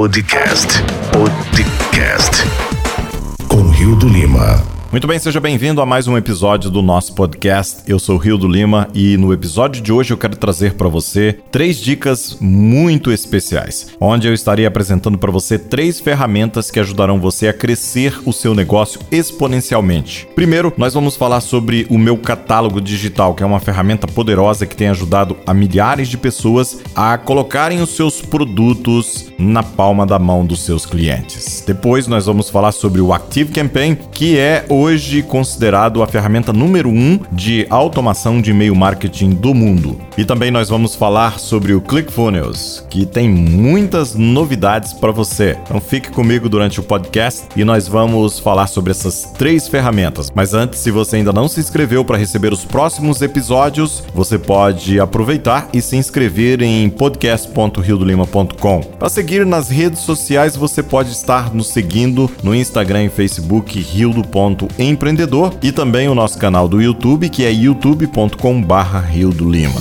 [0.00, 0.82] Podcast.
[1.12, 2.42] Podcast.
[3.48, 4.69] Com Rio do Lima.
[4.90, 7.82] Muito bem, seja bem-vindo a mais um episódio do nosso podcast.
[7.86, 11.38] Eu sou Rio do Lima e no episódio de hoje eu quero trazer para você
[11.52, 17.46] três dicas muito especiais, onde eu estarei apresentando para você três ferramentas que ajudarão você
[17.46, 20.26] a crescer o seu negócio exponencialmente.
[20.34, 24.74] Primeiro, nós vamos falar sobre o meu catálogo digital, que é uma ferramenta poderosa que
[24.74, 30.44] tem ajudado a milhares de pessoas a colocarem os seus produtos na palma da mão
[30.44, 31.62] dos seus clientes.
[31.64, 36.54] Depois, nós vamos falar sobre o Active Campaign, que é o hoje considerado a ferramenta
[36.54, 40.00] número um de automação de e-mail marketing do mundo.
[40.16, 45.58] E também nós vamos falar sobre o ClickFunnels, que tem muitas novidades para você.
[45.64, 50.32] Então fique comigo durante o podcast e nós vamos falar sobre essas três ferramentas.
[50.34, 54.98] Mas antes, se você ainda não se inscreveu para receber os próximos episódios, você pode
[54.98, 58.80] aproveitar e se inscrever em podcast.riodolima.com.
[58.98, 64.69] Para seguir nas redes sociais, você pode estar nos seguindo no Instagram e Facebook rio.com
[64.78, 69.80] empreendedor e também o nosso canal do YouTube, que é youtube.com/barra Rio do Lima.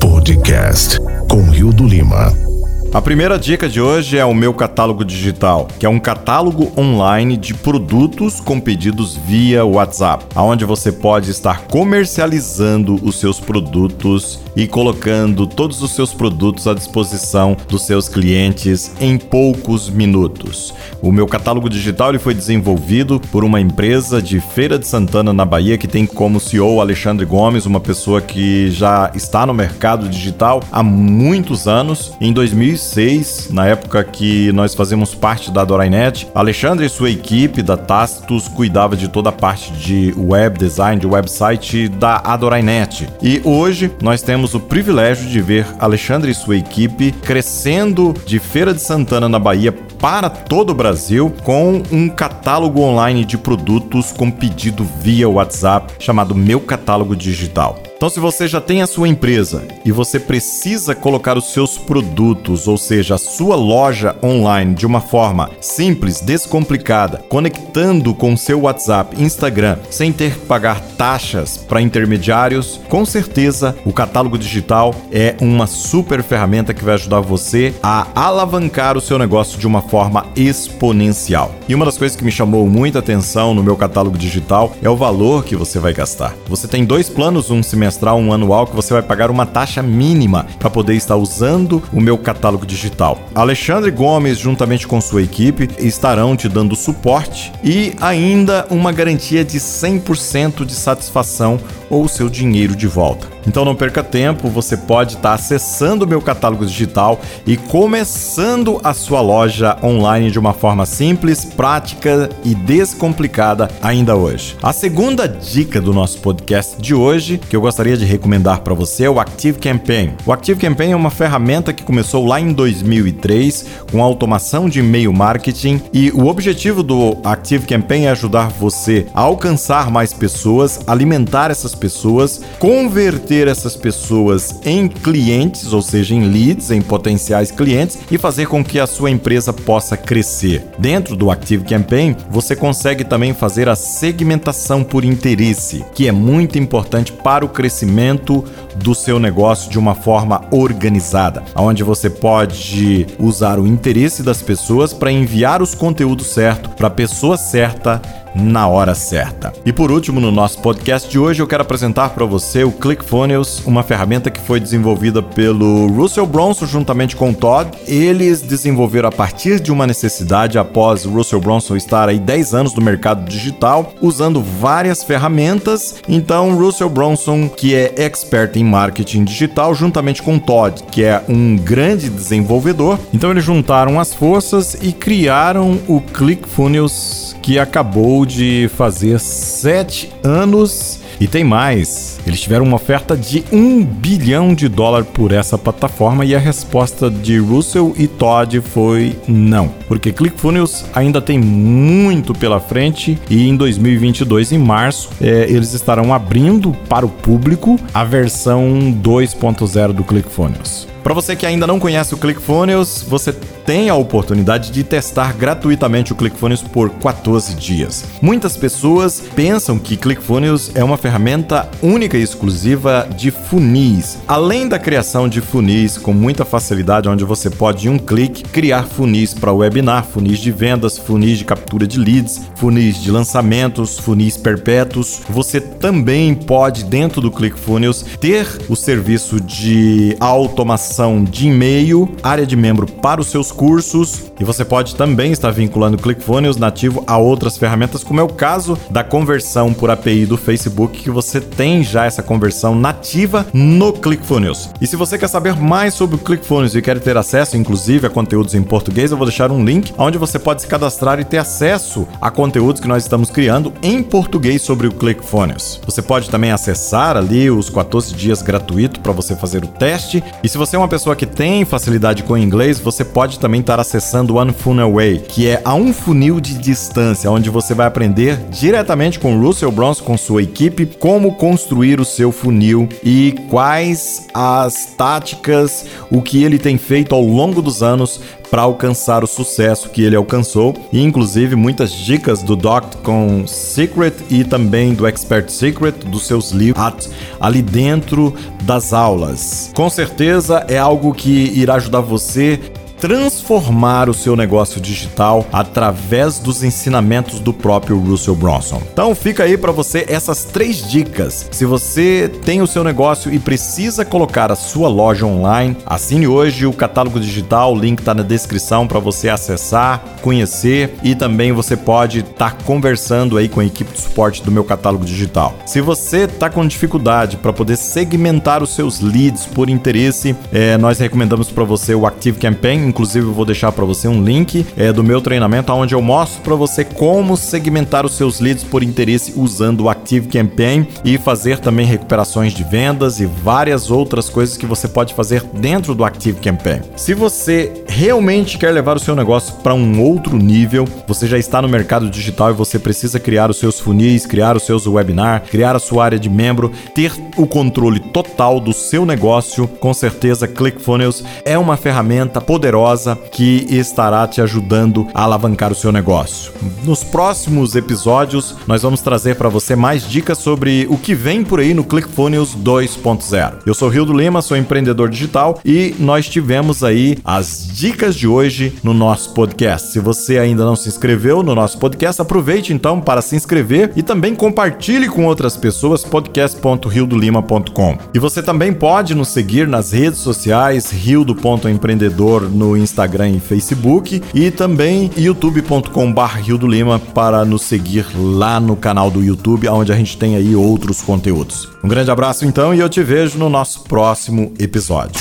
[0.00, 2.47] Podcast com Rio do Lima.
[2.90, 7.36] A primeira dica de hoje é o meu catálogo digital, que é um catálogo online
[7.36, 14.66] de produtos com pedidos via WhatsApp, onde você pode estar comercializando os seus produtos e
[14.66, 20.72] colocando todos os seus produtos à disposição dos seus clientes em poucos minutos.
[21.02, 25.44] O meu catálogo digital ele foi desenvolvido por uma empresa de Feira de Santana, na
[25.44, 30.62] Bahia, que tem como CEO Alexandre Gomes, uma pessoa que já está no mercado digital
[30.72, 32.12] há muitos anos.
[32.18, 37.60] Em 2000 2006, na época que nós fazemos parte da Dorainet, Alexandre e sua equipe
[37.60, 43.08] da Tastus cuidava de toda a parte de web design, de website da Adorainet.
[43.20, 48.72] E hoje nós temos o privilégio de ver Alexandre e sua equipe crescendo de Feira
[48.72, 54.30] de Santana na Bahia para todo o Brasil com um catálogo online de produtos com
[54.30, 57.87] pedido via WhatsApp chamado Meu Catálogo Digital.
[57.98, 62.68] Então, se você já tem a sua empresa e você precisa colocar os seus produtos,
[62.68, 69.20] ou seja, a sua loja online de uma forma simples, descomplicada, conectando com seu WhatsApp,
[69.20, 75.66] Instagram, sem ter que pagar taxas para intermediários, com certeza o catálogo digital é uma
[75.66, 81.52] super ferramenta que vai ajudar você a alavancar o seu negócio de uma forma exponencial.
[81.68, 84.96] E uma das coisas que me chamou muita atenção no meu catálogo digital é o
[84.96, 86.36] valor que você vai gastar.
[86.46, 89.82] Você tem dois planos, um semestral semestral, um anual, que você vai pagar uma taxa
[89.82, 93.18] mínima para poder estar usando o meu catálogo digital.
[93.34, 99.58] Alexandre Gomes, juntamente com sua equipe, estarão te dando suporte e ainda uma garantia de
[99.58, 103.37] 100% de satisfação ou seu dinheiro de volta.
[103.48, 108.92] Então não perca tempo, você pode estar acessando o meu catálogo digital e começando a
[108.92, 114.54] sua loja online de uma forma simples, prática e descomplicada ainda hoje.
[114.62, 119.04] A segunda dica do nosso podcast de hoje, que eu gostaria de recomendar para você,
[119.04, 120.12] é o Active Campaign.
[120.26, 125.10] O Active Campaign é uma ferramenta que começou lá em 2003 com automação de e-mail
[125.10, 131.50] marketing e o objetivo do Active Campaign é ajudar você a alcançar mais pessoas, alimentar
[131.50, 138.18] essas pessoas, converter essas pessoas em clientes, ou seja, em leads, em potenciais clientes e
[138.18, 140.64] fazer com que a sua empresa possa crescer.
[140.78, 146.58] Dentro do Active Campaign, você consegue também fazer a segmentação por interesse, que é muito
[146.58, 148.44] importante para o crescimento
[148.82, 154.92] do seu negócio de uma forma organizada, onde você pode usar o interesse das pessoas
[154.92, 158.00] para enviar os conteúdos certos para a pessoa certa
[158.34, 159.52] na hora certa.
[159.64, 163.62] E por último, no nosso podcast de hoje, eu quero apresentar para você o ClickFunnels,
[163.66, 167.70] uma ferramenta que foi desenvolvida pelo Russell Bronson juntamente com o Todd.
[167.86, 172.82] Eles desenvolveram a partir de uma necessidade após Russell Bronson estar aí 10 anos no
[172.82, 175.96] mercado digital, usando várias ferramentas.
[176.08, 181.56] Então, Russell Bronson, que é expert em marketing digital, juntamente com Todd, que é um
[181.56, 189.18] grande desenvolvedor, então eles juntaram as forças e criaram o ClickFunnels que acabou de fazer
[189.18, 192.18] sete anos e tem mais.
[192.26, 197.10] Eles tiveram uma oferta de um bilhão de dólar por essa plataforma e a resposta
[197.10, 203.56] de Russell e Todd foi não, porque ClickFunnels ainda tem muito pela frente e em
[203.56, 210.97] 2022, em março, é, eles estarão abrindo para o público a versão 2.0 do ClickFunnels.
[211.02, 216.12] Para você que ainda não conhece o ClickFunnels, você tem a oportunidade de testar gratuitamente
[216.12, 218.04] o ClickFunnels por 14 dias.
[218.20, 224.18] Muitas pessoas pensam que ClickFunnels é uma ferramenta única e exclusiva de funis.
[224.26, 228.84] Além da criação de funis com muita facilidade, onde você pode em um clique criar
[228.84, 234.36] funis para webinar, funis de vendas, funis de captura de leads, funis de lançamentos, funis
[234.36, 235.20] perpétuos.
[235.28, 240.97] Você também pode dentro do ClickFunnels ter o serviço de automação
[241.30, 245.96] de e-mail, área de membro para os seus cursos e você pode também estar vinculando
[245.96, 250.36] o ClickFunnels nativo a outras ferramentas, como é o caso da conversão por API do
[250.36, 254.70] Facebook, que você tem já essa conversão nativa no ClickFunnels.
[254.80, 258.10] E se você quer saber mais sobre o ClickFunnels e quer ter acesso, inclusive, a
[258.10, 261.38] conteúdos em português, eu vou deixar um link onde você pode se cadastrar e ter
[261.38, 265.80] acesso a conteúdos que nós estamos criando em português sobre o ClickFunnels.
[265.84, 270.22] Você pode também acessar ali os 14 dias gratuito para você fazer o teste.
[270.42, 273.80] E se você é uma pessoa que tem facilidade com inglês, você pode também estar
[273.80, 278.36] acessando One Funnel Way, que é a um funil de distância, onde você vai aprender
[278.48, 284.94] diretamente com Russell Bronson, com sua equipe, como construir o seu funil e quais as
[284.96, 290.02] táticas, o que ele tem feito ao longo dos anos para alcançar o sucesso que
[290.02, 292.56] ele alcançou, e inclusive muitas dicas do
[293.02, 297.10] com Secret e também do Expert Secret dos seus livros
[297.40, 299.70] ali dentro das aulas.
[299.74, 302.60] Com certeza é algo que irá ajudar você
[303.00, 308.82] transformar o seu negócio digital através dos ensinamentos do próprio Russell Bronson.
[308.92, 311.48] Então fica aí para você essas três dicas.
[311.50, 316.66] Se você tem o seu negócio e precisa colocar a sua loja online, assine hoje
[316.66, 321.76] o catálogo digital, o link está na descrição para você acessar, conhecer e também você
[321.76, 325.54] pode estar tá conversando aí com a equipe de suporte do meu catálogo digital.
[325.66, 330.98] Se você está com dificuldade para poder segmentar os seus leads por interesse, é, nós
[330.98, 334.92] recomendamos para você o Active Campaign Inclusive, eu vou deixar para você um link é,
[334.92, 339.34] do meu treinamento onde eu mostro para você como segmentar os seus leads por interesse
[339.36, 344.64] usando o Active Campaign e fazer também recuperações de vendas e várias outras coisas que
[344.64, 346.82] você pode fazer dentro do Active Campaign.
[346.96, 351.60] Se você realmente quer levar o seu negócio para um outro nível, você já está
[351.60, 355.76] no mercado digital e você precisa criar os seus funis, criar os seus webinars, criar
[355.76, 361.22] a sua área de membro, ter o controle total do seu negócio, com certeza ClickFunnels
[361.44, 366.52] é uma ferramenta poderosa poderosa que estará te ajudando a alavancar o seu negócio.
[366.84, 371.58] Nos próximos episódios, nós vamos trazer para você mais dicas sobre o que vem por
[371.58, 373.54] aí no ClickFunnels 2.0.
[373.66, 378.28] Eu sou Rio do Lima, sou empreendedor digital e nós tivemos aí as dicas de
[378.28, 379.92] hoje no nosso podcast.
[379.92, 384.02] Se você ainda não se inscreveu no nosso podcast, aproveite então para se inscrever e
[384.02, 387.98] também compartilhe com outras pessoas podcast.riodolima.com.
[388.14, 394.22] E você também pode nos seguir nas redes sociais rio.empreendedor no no Instagram e Facebook
[394.34, 399.92] e também youtube.com.br Rio do Lima para nos seguir lá no canal do YouTube, onde
[399.92, 401.68] a gente tem aí outros conteúdos.
[401.82, 405.20] Um grande abraço então e eu te vejo no nosso próximo episódio.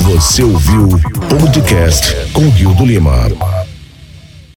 [0.00, 3.59] Você ouviu o podcast com Rio do Lima.